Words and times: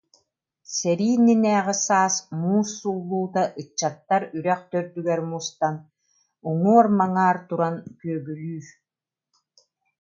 Сэрии 0.75 1.13
иннинээҕи 1.17 1.75
саас 1.85 2.15
муус 2.39 2.69
суллуута 2.79 3.43
ыччаттар 3.61 4.23
үрэх 4.37 4.61
төрдүгэр 4.71 5.21
мустан, 5.31 5.75
уңуор-маңаар 6.49 7.37
туран 7.47 7.75
күөгүлүүр, 7.99 8.65